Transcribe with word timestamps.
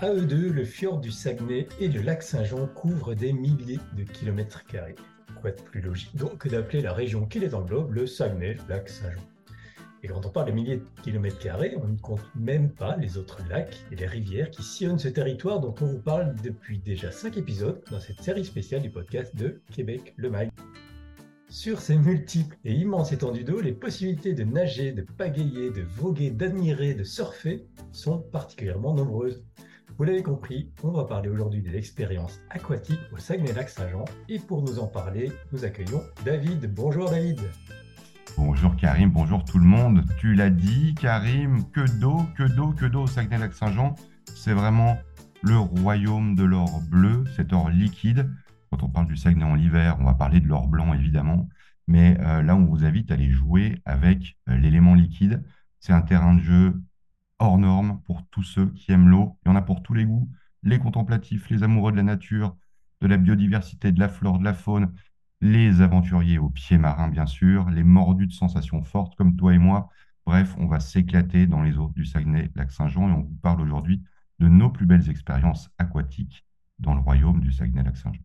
À 0.00 0.12
eux 0.12 0.26
deux, 0.26 0.52
le 0.52 0.64
fjord 0.64 1.00
du 1.00 1.10
Saguenay 1.10 1.66
et 1.80 1.88
le 1.88 2.00
lac 2.02 2.22
Saint-Jean 2.22 2.68
couvrent 2.68 3.14
des 3.14 3.32
milliers 3.32 3.80
de 3.96 4.04
kilomètres 4.04 4.64
carrés. 4.64 4.94
Quoi 5.40 5.50
de 5.50 5.60
plus 5.60 5.80
logique 5.80 6.14
donc 6.14 6.38
que 6.38 6.48
d'appeler 6.48 6.82
la 6.82 6.92
région 6.92 7.26
qui 7.26 7.40
les 7.40 7.52
englobe 7.52 7.92
le 7.92 8.06
Saguenay, 8.06 8.58
lac 8.68 8.88
Saint-Jean? 8.88 9.24
Et 10.04 10.06
quand 10.06 10.24
on 10.24 10.30
parle 10.30 10.46
de 10.46 10.52
milliers 10.52 10.76
de 10.76 11.02
kilomètres 11.02 11.40
carrés, 11.40 11.76
on 11.82 11.88
ne 11.88 11.98
compte 11.98 12.22
même 12.36 12.70
pas 12.70 12.96
les 12.96 13.18
autres 13.18 13.40
lacs 13.50 13.76
et 13.90 13.96
les 13.96 14.06
rivières 14.06 14.52
qui 14.52 14.62
sillonnent 14.62 15.00
ce 15.00 15.08
territoire 15.08 15.58
dont 15.58 15.74
on 15.80 15.86
vous 15.86 15.98
parle 15.98 16.36
depuis 16.44 16.78
déjà 16.78 17.10
5 17.10 17.36
épisodes 17.36 17.82
dans 17.90 17.98
cette 17.98 18.22
série 18.22 18.44
spéciale 18.44 18.82
du 18.82 18.90
podcast 18.90 19.34
de 19.34 19.60
Québec 19.72 20.14
le 20.16 20.30
Mail. 20.30 20.52
Sur 21.48 21.80
ces 21.80 21.96
multiples 21.96 22.56
et 22.64 22.72
immenses 22.72 23.10
étendues 23.10 23.42
d'eau, 23.42 23.60
les 23.60 23.72
possibilités 23.72 24.34
de 24.34 24.44
nager, 24.44 24.92
de 24.92 25.02
pagayer, 25.02 25.70
de 25.70 25.82
voguer, 25.82 26.30
d'admirer, 26.30 26.94
de 26.94 27.02
surfer 27.02 27.66
sont 27.90 28.18
particulièrement 28.18 28.94
nombreuses. 28.94 29.42
Vous 29.98 30.04
l'avez 30.04 30.22
compris, 30.22 30.70
on 30.84 30.92
va 30.92 31.06
parler 31.06 31.28
aujourd'hui 31.28 31.60
des 31.60 31.76
expériences 31.76 32.40
aquatiques 32.50 33.00
au 33.12 33.16
Saguenay-Lac-Saint-Jean 33.16 34.04
et 34.28 34.38
pour 34.38 34.62
nous 34.62 34.78
en 34.78 34.86
parler, 34.86 35.32
nous 35.50 35.64
accueillons 35.64 36.04
David. 36.24 36.72
Bonjour 36.72 37.10
David. 37.10 37.40
Bonjour 38.36 38.76
Karim, 38.76 39.10
bonjour 39.10 39.42
tout 39.42 39.58
le 39.58 39.64
monde. 39.64 40.04
Tu 40.20 40.34
l'as 40.34 40.50
dit 40.50 40.94
Karim, 40.94 41.68
que 41.72 41.84
d'eau, 41.98 42.20
que 42.36 42.44
d'eau, 42.44 42.70
que 42.74 42.86
d'eau 42.86 43.02
au 43.02 43.06
Saguenay-Lac-Saint-Jean. 43.08 43.96
C'est 44.36 44.52
vraiment 44.52 44.98
le 45.42 45.58
royaume 45.58 46.36
de 46.36 46.44
l'or 46.44 46.80
bleu, 46.88 47.24
cet 47.34 47.52
or 47.52 47.68
liquide. 47.68 48.30
Quand 48.70 48.84
on 48.84 48.88
parle 48.88 49.08
du 49.08 49.16
Saguenay 49.16 49.46
en 49.46 49.56
hiver, 49.56 49.96
on 49.98 50.04
va 50.04 50.14
parler 50.14 50.38
de 50.38 50.46
l'or 50.46 50.68
blanc 50.68 50.94
évidemment. 50.94 51.48
Mais 51.88 52.16
euh, 52.20 52.40
là, 52.42 52.54
on 52.54 52.66
vous 52.66 52.84
invite 52.84 53.10
à 53.10 53.14
aller 53.14 53.32
jouer 53.32 53.82
avec 53.84 54.38
euh, 54.48 54.56
l'élément 54.58 54.94
liquide. 54.94 55.42
C'est 55.80 55.92
un 55.92 56.02
terrain 56.02 56.34
de 56.34 56.40
jeu 56.40 56.80
hors 57.38 57.58
norme 57.58 58.00
pour 58.04 58.26
tous 58.30 58.42
ceux 58.42 58.66
qui 58.70 58.92
aiment 58.92 59.08
l'eau. 59.08 59.36
Il 59.44 59.48
y 59.48 59.52
en 59.52 59.56
a 59.56 59.62
pour 59.62 59.82
tous 59.82 59.94
les 59.94 60.04
goûts, 60.04 60.28
les 60.62 60.78
contemplatifs, 60.78 61.48
les 61.50 61.62
amoureux 61.62 61.92
de 61.92 61.96
la 61.96 62.02
nature, 62.02 62.56
de 63.00 63.06
la 63.06 63.16
biodiversité, 63.16 63.92
de 63.92 64.00
la 64.00 64.08
flore, 64.08 64.38
de 64.38 64.44
la 64.44 64.54
faune, 64.54 64.92
les 65.40 65.80
aventuriers 65.80 66.38
aux 66.38 66.50
pieds 66.50 66.78
marins, 66.78 67.08
bien 67.08 67.26
sûr, 67.26 67.70
les 67.70 67.84
mordus 67.84 68.26
de 68.26 68.32
sensations 68.32 68.82
fortes 68.82 69.14
comme 69.14 69.36
toi 69.36 69.54
et 69.54 69.58
moi. 69.58 69.88
Bref, 70.26 70.54
on 70.58 70.66
va 70.66 70.80
s'éclater 70.80 71.46
dans 71.46 71.62
les 71.62 71.78
eaux 71.78 71.92
du 71.94 72.04
Saguenay, 72.04 72.50
lac 72.54 72.72
Saint-Jean, 72.72 73.08
et 73.08 73.12
on 73.12 73.22
vous 73.22 73.38
parle 73.40 73.60
aujourd'hui 73.60 74.02
de 74.40 74.48
nos 74.48 74.70
plus 74.70 74.86
belles 74.86 75.08
expériences 75.08 75.70
aquatiques 75.78 76.44
dans 76.78 76.94
le 76.94 77.00
royaume 77.00 77.40
du 77.40 77.52
Saguenay, 77.52 77.82
lac 77.82 77.96
Saint-Jean. 77.96 78.22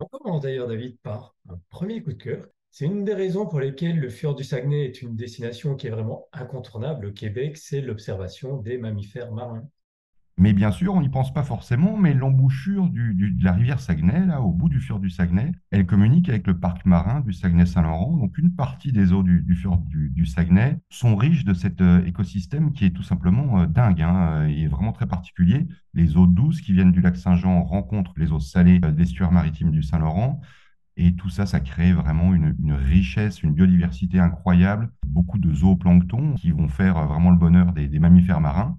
On 0.00 0.06
commence 0.06 0.42
d'ailleurs, 0.42 0.68
David, 0.68 0.98
par 0.98 1.36
un 1.48 1.58
premier 1.70 2.02
coup 2.02 2.12
de 2.12 2.18
cœur 2.18 2.46
c'est 2.72 2.86
une 2.86 3.04
des 3.04 3.12
raisons 3.12 3.46
pour 3.46 3.60
lesquelles 3.60 4.00
le 4.00 4.08
fjord 4.08 4.34
du 4.34 4.44
Saguenay 4.44 4.86
est 4.86 5.02
une 5.02 5.14
destination 5.14 5.76
qui 5.76 5.88
est 5.88 5.90
vraiment 5.90 6.26
incontournable 6.32 7.04
au 7.04 7.12
Québec, 7.12 7.58
c'est 7.58 7.82
l'observation 7.82 8.56
des 8.56 8.78
mammifères 8.78 9.30
marins. 9.30 9.68
Mais 10.38 10.54
bien 10.54 10.70
sûr, 10.70 10.94
on 10.94 11.02
n'y 11.02 11.10
pense 11.10 11.34
pas 11.34 11.42
forcément, 11.42 11.98
mais 11.98 12.14
l'embouchure 12.14 12.88
de 12.88 13.44
la 13.44 13.52
rivière 13.52 13.78
Saguenay, 13.78 14.24
là, 14.24 14.40
au 14.40 14.50
bout 14.50 14.70
du 14.70 14.80
fjord 14.80 15.00
du 15.00 15.10
Saguenay, 15.10 15.52
elle 15.70 15.84
communique 15.84 16.30
avec 16.30 16.46
le 16.46 16.58
parc 16.58 16.86
marin 16.86 17.20
du 17.20 17.34
Saguenay-Saint-Laurent. 17.34 18.16
Donc, 18.16 18.38
une 18.38 18.54
partie 18.54 18.90
des 18.90 19.12
eaux 19.12 19.22
du, 19.22 19.54
fjord 19.54 19.82
du, 19.86 20.24
Saguenay 20.24 20.78
sont 20.88 21.14
riches 21.14 21.44
de 21.44 21.52
cet 21.52 21.82
euh, 21.82 22.02
écosystème 22.06 22.72
qui 22.72 22.86
est 22.86 22.90
tout 22.90 23.02
simplement 23.02 23.60
euh, 23.60 23.66
dingue. 23.66 24.00
Hein, 24.00 24.46
et 24.46 24.66
vraiment 24.66 24.92
très 24.92 25.06
particulier. 25.06 25.68
Les 25.92 26.16
eaux 26.16 26.26
douces 26.26 26.62
qui 26.62 26.72
viennent 26.72 26.92
du 26.92 27.02
lac 27.02 27.18
Saint-Jean 27.18 27.62
rencontrent 27.62 28.14
les 28.16 28.32
eaux 28.32 28.40
salées 28.40 28.80
euh, 28.82 28.90
des 28.90 29.02
estuaires 29.02 29.32
maritimes 29.32 29.70
du 29.70 29.82
Saint-Laurent. 29.82 30.40
Et 30.96 31.14
tout 31.14 31.30
ça, 31.30 31.46
ça 31.46 31.60
crée 31.60 31.92
vraiment 31.92 32.34
une, 32.34 32.54
richesse, 32.72 33.42
une 33.42 33.54
biodiversité 33.54 34.18
incroyable, 34.18 34.90
beaucoup 35.06 35.38
de 35.38 35.52
zooplancton 35.52 36.34
qui 36.34 36.50
vont 36.50 36.68
faire 36.68 37.06
vraiment 37.06 37.30
le 37.30 37.38
bonheur 37.38 37.72
des, 37.72 37.98
mammifères 37.98 38.40
marins, 38.40 38.78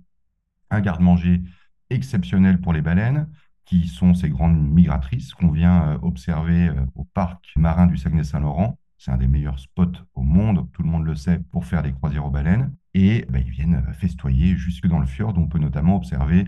un 0.70 0.82
garde-manger 0.82 1.44
exceptionnel 1.90 2.62
pour 2.62 2.74
les 2.74 2.82
baleines, 2.82 3.28
qui 3.66 3.88
sont 3.88 4.14
ces 4.14 4.30
grandes 4.30 4.60
migratrices 4.60 5.34
qu'on 5.34 5.50
vient 5.50 5.88
euh, 5.88 5.98
observer 6.02 6.68
euh, 6.68 6.86
au 6.96 7.06
parc 7.06 7.54
marin 7.56 7.88
du 7.88 7.98
Saguenay-Saint-Laurent. 7.98 8.78
C'est 8.98 9.12
un 9.12 9.18
des 9.18 9.28
meilleurs 9.28 9.60
spots 9.60 10.00
au 10.16 10.22
monde, 10.22 10.70
tout 10.74 10.84
le 10.84 10.90
monde 10.90 11.06
le 11.06 11.16
sait, 11.16 11.40
pour 11.52 11.66
faire 11.66 11.82
des 11.82 11.94
croisières 11.94 12.26
aux 12.26 12.30
baleines. 12.30 12.74
Et 12.94 13.26
bah, 13.30 13.40
ils 13.40 13.50
viennent 13.50 13.84
euh, 13.88 13.94
festoyer 13.94 14.56
jusque 14.56 14.88
dans 14.88 15.00
le 15.00 15.06
fjord. 15.06 15.34
On 15.38 15.48
peut 15.48 15.60
notamment 15.60 15.96
observer 15.96 16.46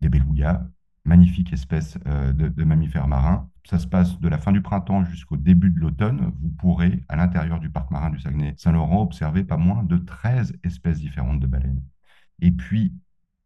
des 0.00 0.08
belugas, 0.08 0.62
magnifique 1.04 1.52
espèce 1.52 1.98
euh, 2.06 2.32
de, 2.32 2.64
mammifères 2.64 3.08
marins. 3.08 3.49
Ça 3.64 3.78
se 3.78 3.86
passe 3.86 4.18
de 4.18 4.28
la 4.28 4.38
fin 4.38 4.52
du 4.52 4.62
printemps 4.62 5.04
jusqu'au 5.04 5.36
début 5.36 5.70
de 5.70 5.78
l'automne. 5.78 6.32
Vous 6.40 6.50
pourrez, 6.50 7.04
à 7.08 7.16
l'intérieur 7.16 7.60
du 7.60 7.70
parc 7.70 7.90
marin 7.90 8.10
du 8.10 8.18
Saguenay-Saint-Laurent, 8.18 9.02
observer 9.02 9.44
pas 9.44 9.56
moins 9.56 9.82
de 9.82 9.96
13 9.96 10.58
espèces 10.64 11.00
différentes 11.00 11.40
de 11.40 11.46
baleines. 11.46 11.82
Et 12.40 12.50
puis, 12.50 12.94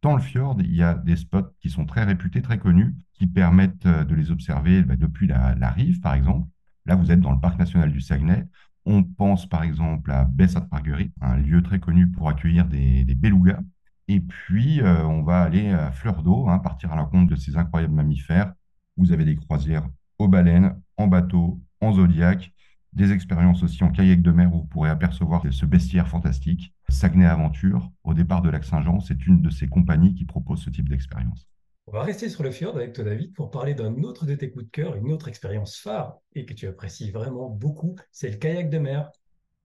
dans 0.01 0.15
le 0.15 0.21
fjord, 0.21 0.57
il 0.59 0.75
y 0.75 0.83
a 0.83 0.93
des 0.93 1.15
spots 1.15 1.53
qui 1.59 1.69
sont 1.69 1.85
très 1.85 2.03
réputés, 2.03 2.41
très 2.41 2.59
connus, 2.59 2.95
qui 3.13 3.27
permettent 3.27 3.85
euh, 3.85 4.03
de 4.03 4.15
les 4.15 4.31
observer 4.31 4.83
bah, 4.83 4.95
depuis 4.95 5.27
la, 5.27 5.69
rive, 5.71 5.99
par 5.99 6.13
exemple. 6.13 6.47
Là, 6.85 6.95
vous 6.95 7.11
êtes 7.11 7.19
dans 7.19 7.31
le 7.31 7.39
parc 7.39 7.59
national 7.59 7.91
du 7.91 8.01
Saguenay. 8.01 8.45
On 8.85 9.03
pense 9.03 9.49
par 9.49 9.63
exemple 9.63 10.11
à 10.11 10.25
Bessat-Marguerite, 10.25 11.13
un 11.21 11.37
lieu 11.37 11.63
très 11.63 11.79
connu 11.79 12.11
pour 12.11 12.29
accueillir 12.29 12.67
des, 12.67 13.03
des 13.03 13.15
belugas. 13.15 13.61
Et 14.07 14.19
puis, 14.19 14.81
euh, 14.81 15.03
on 15.05 15.23
va 15.23 15.41
aller 15.41 15.71
à 15.71 15.91
fleur 15.91 16.21
d'eau, 16.21 16.47
hein, 16.49 16.59
partir 16.59 16.93
à 16.93 16.95
la 16.95 17.01
rencontre 17.01 17.31
de 17.31 17.35
ces 17.35 17.57
incroyables 17.57 17.93
mammifères. 17.93 18.53
Vous 18.97 19.11
avez 19.11 19.25
des 19.25 19.35
croisières 19.35 19.87
aux 20.19 20.27
baleines, 20.27 20.81
en 20.97 21.07
bateau, 21.07 21.61
en 21.81 21.93
zodiaque, 21.93 22.53
des 22.93 23.11
expériences 23.11 23.61
aussi 23.63 23.83
en 23.83 23.91
kayak 23.91 24.21
de 24.21 24.31
mer 24.31 24.53
où 24.53 24.59
vous 24.59 24.65
pourrez 24.65 24.89
apercevoir 24.89 25.43
ce 25.51 25.65
bestiaire 25.65 26.07
fantastique. 26.07 26.73
Saguenay 26.87 27.25
Aventure, 27.25 27.91
au 28.03 28.13
départ 28.13 28.41
de 28.41 28.49
Lac-Saint-Jean, 28.49 29.01
c'est 29.01 29.27
une 29.27 29.41
de 29.41 29.49
ces 29.49 29.67
compagnies 29.67 30.13
qui 30.13 30.25
propose 30.25 30.63
ce 30.63 30.69
type 30.69 30.87
d'expérience. 30.87 31.47
On 31.87 31.91
va 31.91 32.03
rester 32.03 32.29
sur 32.29 32.41
le 32.43 32.51
fjord 32.51 32.75
avec 32.77 32.93
toi, 32.93 33.03
David, 33.03 33.33
pour 33.33 33.51
parler 33.51 33.75
d'un 33.75 33.93
autre 34.03 34.25
de 34.25 34.33
tes 34.33 34.49
coups 34.49 34.65
de 34.65 34.71
cœur, 34.71 34.95
une 34.95 35.11
autre 35.11 35.27
expérience 35.27 35.77
phare 35.77 36.17
et 36.33 36.45
que 36.45 36.53
tu 36.53 36.67
apprécies 36.67 37.11
vraiment 37.11 37.49
beaucoup, 37.49 37.95
c'est 38.11 38.29
le 38.29 38.37
kayak 38.37 38.69
de 38.69 38.79
mer. 38.79 39.11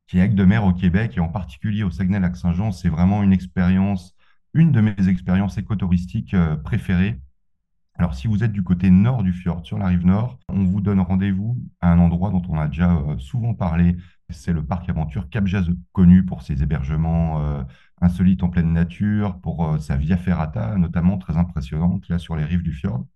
Kayak 0.09 0.35
de 0.35 0.45
mer 0.45 0.65
au 0.65 0.73
Québec 0.73 1.17
et 1.17 1.21
en 1.21 1.29
particulier 1.29 1.85
au 1.85 1.91
Saguenay-Lac-Saint-Jean, 1.91 2.73
c'est 2.73 2.89
vraiment 2.89 3.23
une 3.23 3.33
expérience 3.33 4.15
une 4.55 4.73
de 4.73 4.81
mes 4.81 5.09
expériences 5.09 5.59
écotouristiques 5.59 6.35
euh, 6.35 6.57
préférées. 6.57 7.21
Alors, 7.95 8.15
si 8.15 8.29
vous 8.29 8.43
êtes 8.43 8.53
du 8.53 8.63
côté 8.63 8.91
nord 8.91 9.23
du 9.23 9.33
fjord, 9.33 9.65
sur 9.65 9.79
la 9.79 9.87
rive 9.87 10.07
nord, 10.07 10.39
on 10.49 10.65
vous 10.65 10.81
donne 10.81 11.01
rendez-vous 11.01 11.59
à 11.81 11.93
un 11.93 11.99
endroit 11.99 12.31
dont 12.31 12.43
on 12.49 12.59
a 12.59 12.67
déjà 12.67 12.95
euh, 12.95 13.19
souvent 13.19 13.55
parlé. 13.55 13.97
C'est 14.31 14.53
le 14.53 14.65
parc 14.65 14.89
aventure 14.89 15.29
Cap 15.29 15.47
Jazeux, 15.47 15.77
connu 15.93 16.25
pour 16.25 16.43
ses 16.43 16.63
hébergements 16.63 17.43
euh, 17.43 17.63
insolites 18.01 18.43
en 18.43 18.49
pleine 18.49 18.73
nature, 18.73 19.39
pour 19.41 19.79
sa 19.81 19.97
via 19.97 20.17
ferrata, 20.17 20.77
notamment 20.77 21.19
très 21.19 21.37
impressionnante, 21.37 22.09
là 22.09 22.19
sur 22.19 22.37
les 22.37 22.45
rives 22.45 22.63
du 22.63 22.73
fjord. 22.73 23.07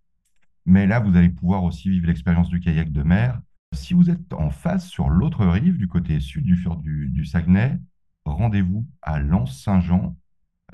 Mais 0.66 0.86
là, 0.86 1.00
vous 1.00 1.16
allez 1.16 1.30
pouvoir 1.30 1.64
aussi 1.64 1.88
vivre 1.90 2.06
l'expérience 2.08 2.48
du 2.48 2.60
kayak 2.60 2.90
de 2.90 3.02
mer. 3.02 3.40
Si 3.72 3.94
vous 3.94 4.10
êtes 4.10 4.32
en 4.32 4.50
face, 4.50 4.86
sur 4.88 5.08
l'autre 5.08 5.46
rive, 5.46 5.78
du 5.78 5.88
côté 5.88 6.20
sud 6.20 6.44
du 6.44 6.56
fjord 6.56 6.76
du, 6.78 7.08
du 7.10 7.24
Saguenay, 7.24 7.78
rendez-vous 8.24 8.86
à 9.02 9.20
Lens-Saint-Jean, 9.20 10.16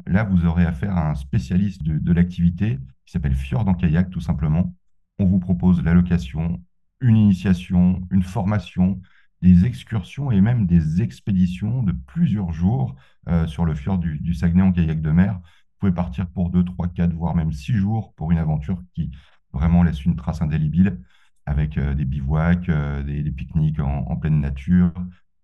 Là, 0.06 0.25
vous 0.25 0.47
aurez 0.47 0.65
affaire 0.65 0.97
à 0.97 1.11
un 1.11 1.15
spécialiste 1.15 1.82
de, 1.82 2.12
l'activité 2.12 2.78
qui 3.10 3.15
s'appelle 3.15 3.34
Fjord 3.34 3.66
en 3.66 3.75
kayak, 3.75 4.09
tout 4.10 4.21
simplement. 4.21 4.72
On 5.19 5.25
vous 5.25 5.41
propose 5.41 5.82
la 5.82 5.94
location, 5.94 6.62
une 7.00 7.16
initiation, 7.16 8.06
une 8.12 8.22
formation, 8.22 9.03
des 9.43 9.65
excursions 9.65 10.31
et 10.31 10.41
même 10.41 10.65
des 10.65 11.03
expéditions 11.03 11.82
de 11.82 11.91
plusieurs 11.91 12.53
jours 12.53 12.94
euh, 13.28 13.49
sur 13.49 13.65
le 13.65 13.75
fjord 13.75 13.99
du, 13.99 14.32
Saguenay 14.32 14.62
en 14.62 14.70
kayak 14.70 15.03
de 15.03 15.10
mer. 15.10 15.41
Vous 15.43 15.78
pouvez 15.81 15.93
partir 15.93 16.28
pour 16.28 16.50
2, 16.50 16.62
3, 16.62 16.87
4, 16.87 17.12
voire 17.12 17.34
même 17.34 17.50
6 17.50 17.72
jours 17.72 18.15
pour 18.15 18.31
une 18.31 18.38
aventure 18.38 18.81
qui 18.94 19.10
vraiment 19.53 19.82
laisse 19.82 20.04
une 20.04 20.15
trace 20.15 20.41
indélébile 20.41 21.00
avec 21.47 21.78
euh, 21.78 21.94
des 21.94 22.04
bivouacs, 22.04 22.69
euh, 22.69 23.03
des, 23.03 23.29
pique-niques 23.32 23.81
en, 23.81 24.17
pleine 24.19 24.40
nature. 24.40 24.93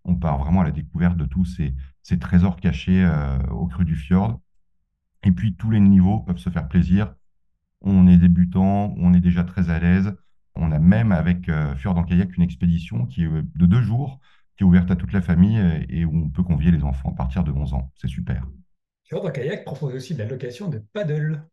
On 0.05 0.15
part 0.15 0.39
vraiment 0.39 0.61
à 0.61 0.65
la 0.65 0.71
découverte 0.71 1.17
de 1.17 1.25
tous 1.25 1.47
ces, 1.47 1.75
ces 2.05 2.21
trésors 2.21 2.59
cachés 2.59 3.05
au 3.51 3.67
cru 3.67 3.85
du 3.85 3.97
fjord. 3.97 4.41
Et 5.25 5.33
puis, 5.33 5.57
tous 5.57 5.73
les 5.73 5.81
niveaux 5.81 6.21
peuvent 6.21 6.39
se 6.39 6.51
faire 6.51 6.69
plaisir. 6.69 7.13
On 7.89 8.09
est 8.09 8.17
débutant, 8.17 8.93
on 8.99 9.15
est 9.15 9.21
déjà 9.21 9.45
très 9.45 9.71
à 9.71 9.79
l'aise. 9.79 10.13
On 10.57 10.73
a 10.73 10.81
même 10.81 11.13
avec 11.13 11.49
euh, 11.49 11.77
Fjord 11.77 11.97
en 11.97 12.03
kayak 12.03 12.37
une 12.37 12.43
expédition 12.43 13.07
qui 13.07 13.23
est 13.23 13.29
euh, 13.29 13.43
de 13.55 13.65
deux 13.65 13.81
jours, 13.81 14.19
qui 14.57 14.65
est 14.65 14.67
ouverte 14.67 14.91
à 14.91 14.97
toute 14.97 15.13
la 15.13 15.21
famille 15.21 15.63
et 15.89 16.05
où 16.05 16.17
on 16.17 16.29
peut 16.29 16.43
convier 16.43 16.73
les 16.73 16.83
enfants 16.83 17.11
à 17.11 17.15
partir 17.15 17.45
de 17.45 17.53
11 17.53 17.75
ans. 17.75 17.93
C'est 17.95 18.09
super. 18.09 18.45
Fjord 19.05 19.25
en 19.25 19.31
kayak 19.31 19.65
propose 19.65 19.95
aussi 19.95 20.15
de 20.15 20.19
la 20.19 20.29
location 20.29 20.69
de 20.69 20.83
paddle. 20.93 21.45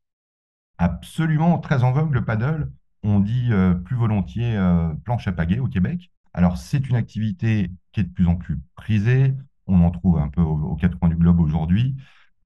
Absolument, 0.80 1.60
très 1.60 1.84
en 1.84 1.92
vogue 1.92 2.16
le 2.16 2.26
paddle. 2.26 2.72
On 3.04 3.20
dit 3.20 3.50
euh, 3.52 3.76
plus 3.76 3.96
volontiers 3.96 4.58
planche 5.04 5.28
à 5.28 5.34
pagaie 5.34 5.60
au 5.60 5.68
Québec. 5.68 6.12
Alors, 6.34 6.58
c'est 6.58 6.90
une 6.90 6.96
activité 6.96 7.70
qui 7.92 8.00
est 8.00 8.06
de 8.06 8.12
plus 8.12 8.26
en 8.26 8.38
plus 8.38 8.60
prisée. 8.74 9.36
On 9.68 9.82
en 9.82 9.92
trouve 9.92 10.18
un 10.18 10.30
peu 10.30 10.42
aux 10.42 10.76
quatre 10.78 10.98
coins 10.98 11.10
du 11.10 11.16
globe 11.16 11.40
aujourd'hui 11.40 11.96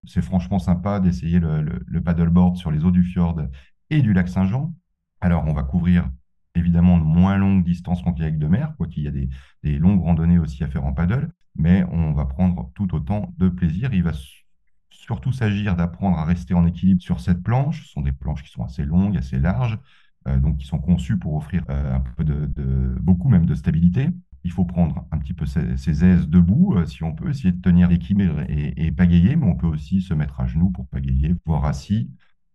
c'est 0.08 0.22
franchement 0.22 0.60
sympa 0.60 1.00
d'essayer 1.00 1.40
le, 1.40 2.02
paddleboard 2.02 2.58
sur 2.58 2.72
les 2.72 2.86
eaux 2.86 2.92
du 2.92 3.04
fjord 3.04 3.42
et 3.90 4.02
du 4.02 4.14
lac 4.14 4.30
Saint-Jean. 4.30 4.74
Alors, 5.22 5.46
on 5.48 5.54
va 5.54 5.64
couvrir 5.64 6.10
évidemment 6.56 6.98
de 6.98 7.04
moins 7.04 7.38
longues 7.38 7.64
distances 7.64 8.02
qu'en 8.02 8.14
kayak 8.14 8.38
de 8.38 8.48
mer, 8.48 8.74
quoi 8.78 8.88
qu'il 8.88 9.04
y 9.04 9.08
a 9.08 9.12
des, 9.12 9.80
longues 9.80 10.02
randonnées 10.02 10.40
aussi 10.40 10.64
à 10.64 10.68
faire 10.68 10.86
en 10.86 10.94
paddle, 10.94 11.32
mais 11.56 11.86
on 11.92 12.14
va 12.14 12.26
prendre 12.26 12.72
tout 12.76 12.94
autant 12.96 13.34
de 13.38 13.50
plaisir. 13.50 13.94
Il 13.94 14.04
va 14.04 14.12
surtout 14.90 15.32
s'agir 15.32 15.76
d'apprendre 15.76 16.18
à 16.18 16.26
rester 16.26 16.54
en 16.54 16.66
équilibre 16.66 17.02
sur 17.02 17.20
cette 17.20 17.44
planche. 17.44 17.86
Ce 17.86 17.94
sont 17.94 18.02
des 18.02 18.12
planches 18.12 18.44
qui 18.44 18.50
sont 18.50 18.64
assez 18.64 18.84
longues, 18.84 19.18
assez 19.18 19.40
larges, 19.40 19.78
euh, 20.28 20.38
donc 20.40 20.58
qui 20.58 20.66
sont 20.66 20.80
conçues 20.80 21.18
pour 21.18 21.36
offrir 21.36 21.64
euh, 21.70 21.96
un 21.96 22.00
peu 22.00 22.24
de, 22.24 22.48
beaucoup 23.00 23.30
même 23.30 23.46
de 23.46 23.56
stabilité. 23.56 24.10
Il 24.44 24.52
faut 24.52 24.66
prendre 24.66 25.06
un 25.12 25.18
petit 25.18 25.34
peu 25.34 25.46
ses, 25.46 26.06
aises 26.06 26.28
debout, 26.28 26.76
euh, 26.76 26.86
si 26.86 27.04
on 27.04 27.14
peut, 27.14 27.30
essayer 27.30 27.52
de 27.52 27.62
tenir 27.62 27.90
l'équilibre 27.90 28.42
et, 28.48 28.92
pagayer, 28.92 29.36
mais 29.36 29.46
on 29.46 29.56
peut 29.56 29.68
aussi 29.68 30.02
se 30.02 30.14
mettre 30.14 30.40
à 30.40 30.48
genoux 30.48 30.70
pour 30.70 30.88
pagayer, 30.88 31.36
voire 31.46 31.66
assis. 31.66 32.12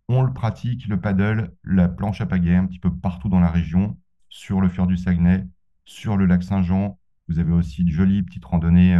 On 0.09 0.21
le 0.21 0.33
pratique, 0.33 0.87
le 0.87 0.99
paddle, 0.99 1.53
la 1.63 1.87
planche 1.87 2.21
à 2.21 2.25
pagaie, 2.25 2.55
un 2.55 2.65
petit 2.65 2.79
peu 2.79 2.93
partout 2.93 3.29
dans 3.29 3.39
la 3.39 3.49
région, 3.49 3.97
sur 4.29 4.61
le 4.61 4.69
fjord 4.69 4.87
du 4.87 4.97
Saguenay, 4.97 5.45
sur 5.85 6.17
le 6.17 6.25
lac 6.25 6.43
Saint-Jean. 6.43 6.99
Vous 7.27 7.39
avez 7.39 7.53
aussi 7.53 7.83
de 7.83 7.91
jolies 7.91 8.23
petites 8.23 8.45
randonnées 8.45 8.99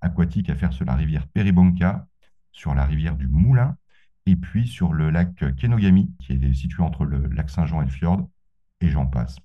aquatiques 0.00 0.50
à 0.50 0.56
faire 0.56 0.72
sur 0.72 0.84
la 0.84 0.96
rivière 0.96 1.28
Peribonka, 1.28 2.08
sur 2.50 2.74
la 2.74 2.84
rivière 2.84 3.16
du 3.16 3.28
Moulin, 3.28 3.76
et 4.26 4.36
puis 4.36 4.66
sur 4.66 4.92
le 4.92 5.10
lac 5.10 5.34
Kenogami, 5.56 6.12
qui 6.18 6.32
est 6.32 6.52
situé 6.52 6.82
entre 6.82 7.04
le 7.04 7.28
lac 7.28 7.48
Saint-Jean 7.48 7.82
et 7.82 7.84
le 7.84 7.90
fjord, 7.90 8.28
et 8.80 8.88
j'en 8.88 9.06
passe. 9.06 9.36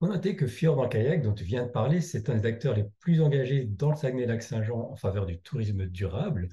On 0.00 0.08
noter 0.08 0.36
que 0.36 0.46
Fjord 0.46 0.78
en 0.78 0.88
kayak, 0.88 1.22
dont 1.22 1.32
tu 1.32 1.44
viens 1.44 1.64
de 1.64 1.70
parler, 1.70 2.02
c'est 2.02 2.28
un 2.28 2.34
des 2.34 2.46
acteurs 2.46 2.74
les 2.74 2.84
plus 3.00 3.22
engagés 3.22 3.64
dans 3.64 3.90
le 3.90 3.96
Saguenay-Lac-Saint-Jean 3.96 4.90
en 4.90 4.96
faveur 4.96 5.24
du 5.24 5.38
tourisme 5.38 5.86
durable. 5.86 6.48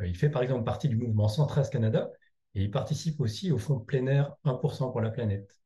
Euh, 0.00 0.06
il 0.06 0.16
fait 0.16 0.28
par 0.28 0.42
exemple 0.42 0.64
partie 0.64 0.88
du 0.88 0.96
mouvement 0.96 1.28
Centras 1.28 1.68
Canada 1.70 2.08
et 2.54 2.64
il 2.64 2.70
participe 2.70 3.20
aussi 3.20 3.50
au 3.50 3.58
fonds 3.58 3.80
plein 3.80 4.06
air 4.06 4.34
1% 4.44 4.90
pour 4.90 5.00
la 5.00 5.10
planète. 5.10 5.60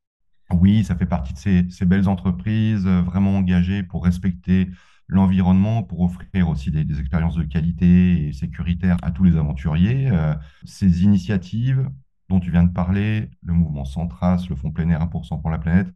Oui, 0.51 0.83
ça 0.83 0.95
fait 0.95 1.05
partie 1.05 1.33
de 1.33 1.69
ces, 1.69 1.85
belles 1.85 2.09
entreprises 2.09 2.87
euh, 2.87 3.01
vraiment 3.01 3.37
engagées 3.37 3.83
pour 3.83 4.03
respecter 4.03 4.67
l'environnement, 5.07 5.83
pour 5.83 6.01
offrir 6.01 6.49
aussi 6.49 6.71
des, 6.71 6.99
expériences 6.99 7.35
de 7.35 7.43
qualité 7.43 8.27
et 8.27 8.33
sécuritaires 8.33 8.97
à 9.03 9.11
tous 9.11 9.23
les 9.23 9.37
aventuriers. 9.37 10.09
Euh, 10.11 10.33
ces 10.65 11.03
initiatives 11.03 11.87
dont 12.29 12.39
tu 12.39 12.51
viens 12.51 12.63
de 12.63 12.71
parler, 12.71 13.29
le 13.43 13.53
mouvement 13.53 13.85
Centras, 13.85 14.45
le 14.49 14.55
fonds 14.55 14.71
plein 14.71 14.89
air 14.89 15.01
1% 15.01 15.41
pour 15.41 15.49
la 15.49 15.59
planète, 15.59 15.87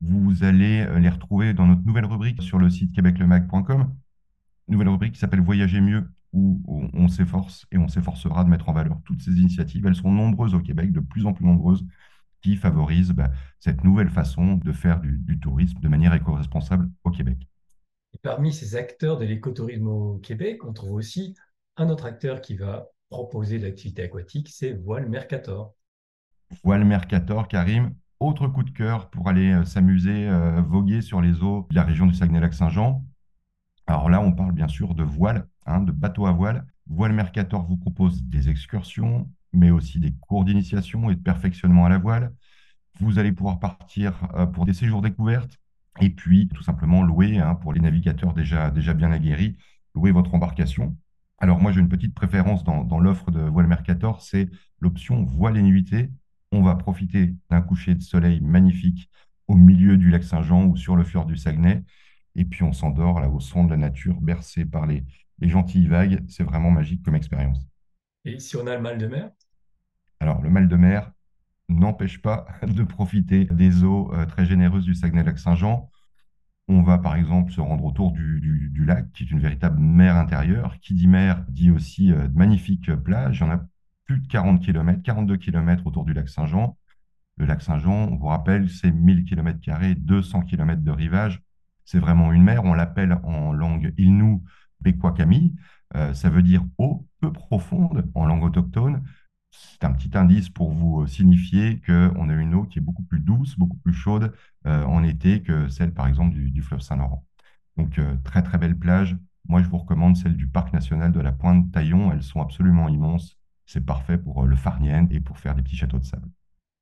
vous 0.00 0.44
allez 0.44 0.80
euh, 0.80 0.98
les 0.98 1.08
retrouver 1.10 1.52
dans 1.52 1.66
notre 1.66 1.82
nouvelle 1.82 2.06
rubrique 2.06 2.42
sur 2.42 2.58
le 2.58 2.70
site 2.70 2.94
québeclemag.com, 2.94 3.94
nouvelle 4.68 4.88
rubrique 4.88 5.14
qui 5.14 5.18
s'appelle 5.18 5.40
Voyager 5.40 5.80
mieux, 5.80 6.08
où 6.32 6.88
on 6.92 7.08
s'efforce 7.08 7.66
et 7.72 7.78
on 7.78 7.88
s'efforcera 7.88 8.44
de 8.44 8.48
mettre 8.48 8.68
en 8.68 8.72
valeur 8.72 9.00
toutes 9.04 9.22
ces 9.22 9.32
initiatives. 9.32 9.86
Elles 9.86 9.96
sont 9.96 10.12
nombreuses 10.12 10.54
au 10.54 10.60
Québec, 10.60 10.92
de 10.92 11.00
plus 11.00 11.26
en 11.26 11.32
plus 11.32 11.44
nombreuses, 11.44 11.84
qui 12.40 12.56
favorisent 12.56 13.12
bah, 13.12 13.30
cette 13.58 13.84
nouvelle 13.84 14.10
façon 14.10 14.56
de 14.56 14.72
faire 14.72 15.00
du, 15.00 15.38
tourisme 15.40 15.80
de 15.80 15.88
manière 15.88 16.14
éco-responsable 16.14 16.90
au 17.04 17.10
Québec. 17.10 17.38
parmi 18.22 18.52
ces 18.52 18.76
acteurs 18.76 19.18
de 19.18 19.24
l'écotourisme 19.24 19.88
au 19.88 20.18
Québec, 20.18 20.64
on 20.64 20.72
trouve 20.72 20.92
aussi 20.92 21.34
un 21.76 21.88
autre 21.88 22.06
acteur 22.06 22.40
qui 22.40 22.56
va 22.56 22.88
proposer 23.08 23.58
l'activité 23.58 24.02
aquatique, 24.02 24.48
c'est 24.50 24.72
Voile 24.72 25.08
Mercator. 25.08 25.74
Voile 26.62 26.84
Mercator, 26.84 27.48
Karim, 27.48 27.94
autre 28.20 28.46
coup 28.48 28.62
de 28.62 28.70
cœur 28.70 29.10
pour 29.10 29.28
aller 29.28 29.52
euh, 29.52 29.64
s'amuser, 29.64 30.28
euh, 30.28 30.60
voguer 30.62 31.00
sur 31.00 31.20
les 31.20 31.42
eaux 31.42 31.66
de 31.70 31.74
la 31.74 31.84
région 31.84 32.06
du 32.06 32.14
Saguenay-Lac-Saint-Jean. 32.14 33.04
Alors 33.86 34.10
là, 34.10 34.20
on 34.20 34.32
parle 34.32 34.52
bien 34.52 34.68
sûr 34.68 34.94
de 34.94 35.02
voile, 35.02 35.48
hein, 35.70 35.80
de 35.80 35.92
bateau 35.92 36.26
à 36.26 36.32
voile. 36.32 36.66
Voile 36.86 37.12
Mercator 37.12 37.64
vous 37.64 37.76
propose 37.76 38.22
des 38.24 38.48
excursions, 38.48 39.30
mais 39.52 39.70
aussi 39.70 40.00
des 40.00 40.12
cours 40.12 40.44
d'initiation 40.44 41.10
et 41.10 41.14
de 41.14 41.20
perfectionnement 41.22 41.86
à 41.86 41.88
la 41.88 41.98
voile. 41.98 42.34
Vous 43.00 43.18
allez 43.18 43.32
pouvoir 43.32 43.60
partir 43.60 44.28
euh, 44.34 44.46
pour 44.46 44.66
des 44.66 44.74
séjours 44.74 45.02
découvertes 45.02 45.58
et 46.00 46.10
puis 46.10 46.48
tout 46.48 46.62
simplement 46.62 47.02
louer, 47.02 47.38
hein, 47.38 47.54
pour 47.54 47.72
les 47.72 47.80
navigateurs 47.80 48.34
déjà, 48.34 48.70
bien 48.70 49.12
aguerris, 49.12 49.56
louer 49.94 50.12
votre 50.12 50.34
embarcation. 50.34 50.96
Alors 51.38 51.60
moi, 51.60 51.72
j'ai 51.72 51.80
une 51.80 51.88
petite 51.88 52.14
préférence 52.14 52.64
dans, 52.64 52.84
dans 52.84 52.98
l'offre 52.98 53.30
de 53.30 53.40
Voile 53.40 53.66
Mercator, 53.66 54.22
c'est 54.22 54.50
l'option 54.80 55.24
voile 55.24 55.56
et 55.56 55.62
nuitée 55.62 56.10
on 56.52 56.62
va 56.62 56.74
profiter 56.74 57.34
d'un 57.48 57.60
coucher 57.60 57.94
de 57.94 58.02
soleil 58.02 58.40
magnifique 58.40 59.08
au 59.48 59.54
milieu 59.54 59.96
du 59.96 60.10
lac 60.10 60.24
Saint-Jean 60.24 60.66
ou 60.66 60.76
sur 60.76 60.96
le 60.96 61.04
fjord 61.04 61.26
du 61.26 61.36
Saguenay. 61.36 61.82
Et 62.36 62.44
puis 62.44 62.62
on 62.62 62.72
s'endort 62.72 63.20
là 63.20 63.28
au 63.28 63.40
son 63.40 63.64
de 63.64 63.70
la 63.70 63.76
nature, 63.76 64.20
bercé 64.20 64.64
par 64.64 64.86
les, 64.86 65.04
gentilles 65.48 65.88
vagues. 65.88 66.22
C'est 66.28 66.44
vraiment 66.44 66.70
magique 66.70 67.02
comme 67.02 67.14
expérience. 67.14 67.66
Et 68.24 68.38
si 68.38 68.56
on 68.56 68.66
a 68.66 68.76
le 68.76 68.82
mal 68.82 68.98
de 68.98 69.06
mer? 69.06 69.30
Alors 70.20 70.42
le 70.42 70.50
mal 70.50 70.68
de 70.68 70.76
mer 70.76 71.12
n'empêche 71.68 72.20
pas 72.20 72.46
de 72.66 72.82
profiter 72.82 73.46
des 73.46 73.84
eaux 73.84 74.12
euh, 74.12 74.26
très 74.26 74.44
généreuses 74.44 74.84
du 74.84 74.94
Saguenay-Lac-Saint-Jean. 74.94 75.90
On 76.68 76.82
va 76.82 76.98
par 76.98 77.16
exemple 77.16 77.50
se 77.50 77.60
rendre 77.60 77.84
autour 77.84 78.12
du, 78.12 78.70
lac, 78.86 79.10
qui 79.12 79.24
est 79.24 79.30
une 79.30 79.40
véritable 79.40 79.80
mer 79.80 80.16
intérieure. 80.16 80.78
Qui 80.80 80.94
dit 80.94 81.08
mer 81.08 81.44
dit 81.48 81.70
aussi 81.70 82.12
euh, 82.12 82.28
de 82.28 82.36
magnifiques 82.36 82.94
plages. 82.94 83.38
Il 83.38 83.40
y 83.40 83.44
en 83.44 83.50
a 83.50 83.64
plus 84.04 84.20
de 84.20 84.26
40 84.26 84.60
km, 84.60 85.02
42 85.02 85.36
km 85.36 85.86
autour 85.86 86.04
du 86.04 86.12
lac 86.12 86.28
Saint-Jean. 86.28 86.76
Le 87.38 87.46
lac 87.46 87.62
Saint-Jean, 87.62 88.08
on 88.10 88.16
vous 88.16 88.26
rappelle, 88.26 88.68
c'est 88.68 88.90
1000 88.90 89.24
km, 89.24 89.58
200 89.96 90.42
km 90.42 90.82
de 90.82 90.90
rivage. 90.90 91.42
C'est 91.84 91.98
vraiment 91.98 92.32
une 92.32 92.42
mer. 92.42 92.64
On 92.64 92.74
l'appelle 92.74 93.18
en 93.24 93.52
langue 93.52 93.94
Ilnou 93.96 94.44
Bekwakami. 94.82 95.54
Euh, 95.96 96.14
ça 96.14 96.30
veut 96.30 96.42
dire 96.42 96.64
eau 96.78 97.06
peu 97.20 97.32
profonde 97.32 98.08
en 98.14 98.26
langue 98.26 98.44
autochtone. 98.44 99.02
C'est 99.50 99.84
un 99.84 99.92
petit 99.92 100.16
indice 100.16 100.48
pour 100.48 100.70
vous 100.70 101.06
signifier 101.06 101.80
qu'on 101.80 102.28
a 102.28 102.34
une 102.34 102.54
eau 102.54 102.64
qui 102.64 102.78
est 102.78 102.82
beaucoup 102.82 103.02
plus 103.02 103.20
douce, 103.20 103.58
beaucoup 103.58 103.76
plus 103.78 103.92
chaude 103.92 104.32
euh, 104.66 104.84
en 104.84 105.02
été 105.02 105.42
que 105.42 105.68
celle, 105.68 105.92
par 105.92 106.06
exemple, 106.06 106.34
du, 106.34 106.62
fleuve 106.62 106.80
Saint-Laurent. 106.80 107.24
Donc, 107.76 107.98
euh, 107.98 108.16
très, 108.24 108.42
très 108.42 108.58
belle 108.58 108.78
plage. 108.78 109.16
Moi, 109.48 109.62
je 109.62 109.68
vous 109.68 109.78
recommande 109.78 110.16
celle 110.16 110.36
du 110.36 110.46
parc 110.46 110.72
national 110.72 111.12
de 111.12 111.20
la 111.20 111.32
Pointe 111.32 111.72
Taillon. 111.72 112.12
Elles 112.12 112.22
sont 112.22 112.40
absolument 112.40 112.88
immenses 112.88 113.40
c'est 113.70 113.84
parfait 113.86 114.18
pour 114.18 114.42
euh, 114.42 114.46
le 114.46 114.56
farnien 114.56 115.06
et 115.12 115.20
pour 115.20 115.38
faire 115.38 115.54
des 115.54 115.62
petits 115.62 115.76
châteaux 115.76 116.00
de 116.00 116.04
sable. 116.04 116.28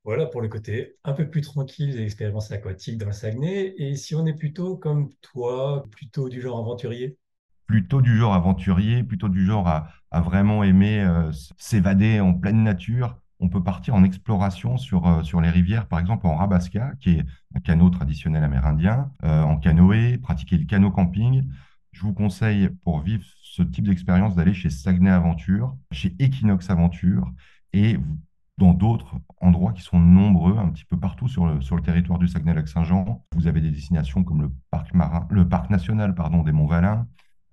Voilà 0.05 0.25
pour 0.25 0.41
le 0.41 0.49
côté 0.49 0.97
un 1.05 1.13
peu 1.13 1.29
plus 1.29 1.43
tranquille 1.43 1.93
des 1.93 2.03
expériences 2.03 2.51
aquatiques 2.51 2.97
dans 2.97 3.07
le 3.07 3.13
Saguenay. 3.13 3.75
Et 3.77 3.95
si 3.95 4.15
on 4.15 4.25
est 4.25 4.33
plutôt 4.33 4.79
comme 4.79 5.11
toi, 5.21 5.87
plutôt 5.91 6.31
du 6.31 6.41
genre 6.41 6.59
aventurier? 6.59 7.19
Plutôt 7.69 8.03
du 8.03 8.17
genre 8.17 8.35
aventurier, 8.35 9.05
plutôt 9.05 9.29
du 9.29 9.47
genre 9.47 9.69
à, 9.69 10.21
vraiment 10.21 10.65
aimer 10.65 11.01
euh, 11.01 11.31
s'évader 11.57 12.19
en 12.19 12.35
pleine 12.35 12.65
nature, 12.65 13.17
on 13.39 13.49
peut 13.49 13.63
partir 13.63 13.95
en 13.95 14.03
exploration 14.03 14.77
sur, 14.77 15.07
euh, 15.07 15.23
sur 15.23 15.41
les 15.41 15.51
rivières, 15.51 15.87
par 15.87 16.01
exemple 16.01 16.27
en 16.27 16.35
Rabasca, 16.35 16.95
qui 16.99 17.11
est 17.11 17.27
un 17.55 17.61
canot 17.61 17.91
traditionnel 17.91 18.43
amérindien, 18.43 19.13
en 19.23 19.57
canoë, 19.59 20.19
pratiquer 20.19 20.59
le 20.59 20.65
canot 20.65 20.91
camping. 20.91 21.49
Je 21.93 22.03
vous 22.03 22.13
conseille 22.13 22.71
pour 22.83 23.01
vivre 23.01 23.25
ce 23.43 23.63
type 23.63 23.87
d'expérience 23.87 24.35
d'aller 24.35 24.55
chez 24.55 24.71
Saguenay 24.71 25.11
Aventure, 25.11 25.77
chez 25.93 26.17
Equinox 26.19 26.69
Aventure 26.71 27.31
et 27.73 27.99
dans 28.59 28.75
d'autres 28.75 29.15
endroits 29.41 29.73
qui 29.73 29.83
sont 29.83 30.01
nombreux, 30.01 30.59
un 30.59 30.69
petit 30.69 30.85
peu 30.85 30.99
partout 30.99 31.29
sur 31.29 31.47
le, 31.47 31.61
sur 31.61 31.77
le 31.77 31.83
territoire 31.83 32.19
du 32.19 32.29
Saguenay-Lac-Saint-Jean. 32.29 33.25
Vous 33.35 33.47
avez 33.47 33.61
des 33.61 33.71
destinations 33.71 34.25
comme 34.25 34.43
le 34.43 34.53
parc, 34.71 34.93
marin, 34.95 35.27
le 35.31 35.49
parc 35.49 35.71
national 35.71 36.15
pardon, 36.15 36.43
des 36.43 36.53
Monts-Valin, 36.53 37.07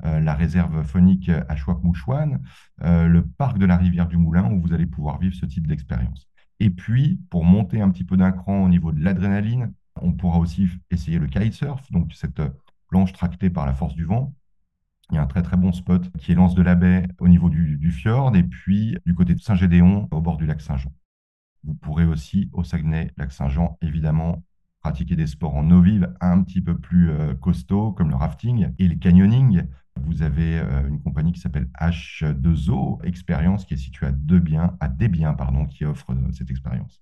euh, 0.03 0.19
la 0.19 0.33
réserve 0.33 0.83
phonique 0.83 1.29
Achouac-Mouchouane, 1.29 2.41
euh, 2.83 3.07
le 3.07 3.25
parc 3.25 3.57
de 3.57 3.65
la 3.65 3.77
rivière 3.77 4.07
du 4.07 4.17
Moulin, 4.17 4.51
où 4.51 4.61
vous 4.61 4.73
allez 4.73 4.85
pouvoir 4.85 5.19
vivre 5.19 5.35
ce 5.35 5.45
type 5.45 5.67
d'expérience. 5.67 6.27
Et 6.59 6.69
puis, 6.69 7.21
pour 7.29 7.45
monter 7.45 7.81
un 7.81 7.89
petit 7.89 8.03
peu 8.03 8.17
d'un 8.17 8.31
cran 8.31 8.63
au 8.63 8.69
niveau 8.69 8.91
de 8.91 9.03
l'adrénaline, 9.03 9.73
on 10.01 10.11
pourra 10.11 10.39
aussi 10.39 10.67
essayer 10.91 11.19
le 11.19 11.27
kitesurf, 11.27 11.91
donc 11.91 12.13
cette 12.13 12.41
planche 12.89 13.13
tractée 13.13 13.49
par 13.49 13.65
la 13.65 13.73
force 13.73 13.95
du 13.95 14.05
vent. 14.05 14.33
Il 15.11 15.15
y 15.15 15.17
a 15.17 15.21
un 15.21 15.27
très 15.27 15.43
très 15.43 15.57
bon 15.57 15.71
spot 15.71 16.11
qui 16.17 16.31
est 16.31 16.35
l'Anse 16.35 16.55
de 16.55 16.63
la 16.63 16.75
Baie 16.75 17.07
au 17.19 17.27
niveau 17.27 17.49
du, 17.49 17.91
fjord 17.91 18.35
et 18.35 18.43
puis 18.43 18.97
du 19.05 19.13
côté 19.13 19.35
de 19.35 19.39
Saint-Gédéon 19.39 20.07
au 20.11 20.21
bord 20.21 20.37
du 20.37 20.45
lac 20.45 20.61
Saint-Jean. 20.61 20.91
Vous 21.63 21.75
pourrez 21.75 22.05
aussi 22.05 22.49
au 22.53 22.63
Saguenay, 22.63 23.11
lac 23.17 23.31
Saint-Jean, 23.31 23.77
évidemment, 23.81 24.43
pratiquer 24.81 25.15
des 25.15 25.27
sports 25.27 25.55
en 25.55 25.69
eau 25.71 25.81
vive 25.81 26.13
un 26.21 26.41
petit 26.41 26.61
peu 26.61 26.77
plus 26.77 27.09
euh, 27.09 27.33
costauds 27.33 27.91
comme 27.91 28.09
le 28.09 28.15
rafting 28.15 28.69
et 28.77 28.87
le 28.87 28.95
canyoning. 28.95 29.63
Vous 30.01 30.21
avez 30.21 30.59
euh, 30.59 30.87
une 30.87 31.01
compagnie 31.01 31.31
qui 31.31 31.39
s'appelle 31.39 31.67
H2O 31.79 33.03
Expérience 33.05 33.65
qui 33.65 33.73
est 33.73 33.77
située 33.77 34.07
à 34.07 34.11
Debiens, 34.11 34.75
à 34.79 34.87
Desbiens, 34.87 35.33
pardon, 35.33 35.65
qui 35.65 35.85
offre 35.85 36.11
euh, 36.11 36.31
cette 36.31 36.51
expérience. 36.51 37.01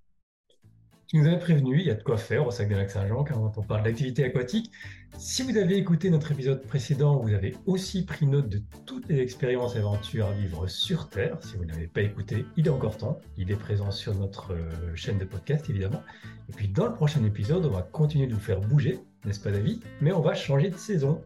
Tu 1.13 1.19
nous 1.19 1.27
avais 1.27 1.37
prévenu, 1.37 1.79
il 1.79 1.85
y 1.85 1.91
a 1.91 1.93
de 1.93 2.01
quoi 2.01 2.17
faire 2.17 2.47
au 2.47 2.49
sac 2.49 2.69
de 2.69 2.75
lac 2.75 2.89
Saint-Jean 2.89 3.23
quand 3.23 3.53
on 3.55 3.61
parle 3.61 3.83
d'activité 3.83 4.23
aquatique. 4.23 4.71
Si 5.19 5.43
vous 5.43 5.57
avez 5.57 5.77
écouté 5.77 6.09
notre 6.09 6.31
épisode 6.31 6.63
précédent, 6.63 7.19
vous 7.19 7.33
avez 7.33 7.55
aussi 7.67 8.03
pris 8.03 8.25
note 8.25 8.49
de 8.49 8.63
toutes 8.87 9.07
les 9.09 9.19
expériences 9.19 9.75
et 9.75 9.79
aventures 9.79 10.25
à 10.25 10.31
vivre 10.31 10.67
sur 10.67 11.09
Terre. 11.09 11.37
Si 11.41 11.55
vous 11.55 11.65
ne 11.65 11.71
l'avez 11.71 11.85
pas 11.85 12.01
écouté, 12.01 12.47
il 12.57 12.65
est 12.65 12.71
encore 12.71 12.97
temps. 12.97 13.19
Il 13.37 13.51
est 13.51 13.55
présent 13.55 13.91
sur 13.91 14.15
notre 14.15 14.53
euh, 14.53 14.95
chaîne 14.95 15.19
de 15.19 15.25
podcast, 15.25 15.69
évidemment. 15.69 16.01
Et 16.49 16.53
puis 16.53 16.67
dans 16.67 16.87
le 16.87 16.93
prochain 16.93 17.23
épisode, 17.23 17.63
on 17.65 17.69
va 17.69 17.83
continuer 17.83 18.25
de 18.25 18.33
vous 18.33 18.39
faire 18.39 18.59
bouger, 18.59 18.99
n'est-ce 19.23 19.39
pas 19.39 19.51
David? 19.51 19.83
Mais 20.01 20.13
on 20.13 20.21
va 20.21 20.33
changer 20.33 20.71
de 20.71 20.77
saison. 20.77 21.21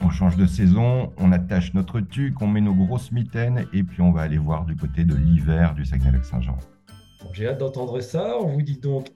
On 0.00 0.10
change 0.10 0.36
de 0.36 0.46
saison, 0.46 1.12
on 1.18 1.32
attache 1.32 1.74
notre 1.74 2.00
tuque, 2.00 2.40
on 2.40 2.46
met 2.46 2.60
nos 2.60 2.74
grosses 2.74 3.12
mitaines 3.12 3.66
et 3.72 3.82
puis 3.82 4.00
on 4.00 4.12
va 4.12 4.22
aller 4.22 4.38
voir 4.38 4.64
du 4.64 4.74
côté 4.76 5.04
de 5.04 5.14
l'hiver 5.14 5.74
du 5.74 5.84
Saguenay-Lac-Saint-Jean. 5.84 6.56
J'ai 7.32 7.48
hâte 7.48 7.58
d'entendre 7.58 8.00
ça. 8.00 8.36
On 8.40 8.48
vous 8.48 8.62
dit 8.62 8.78
donc 8.78 9.08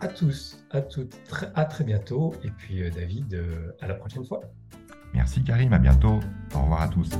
à 0.00 0.08
tous, 0.08 0.64
à 0.70 0.80
toutes, 0.80 1.16
à 1.54 1.64
très 1.64 1.84
bientôt. 1.84 2.34
Et 2.42 2.50
puis 2.50 2.82
euh, 2.82 2.90
David, 2.90 3.34
euh, 3.34 3.72
à 3.80 3.86
la 3.86 3.94
prochaine 3.94 4.24
fois. 4.24 4.40
Merci 5.14 5.42
Karim, 5.42 5.72
à 5.72 5.78
bientôt. 5.78 6.20
Au 6.54 6.62
revoir 6.62 6.82
à 6.82 6.88
tous. 6.88 7.10